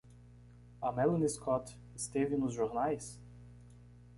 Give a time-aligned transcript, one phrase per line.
[0.81, 3.19] A Melanie Scott esteve nos jornais?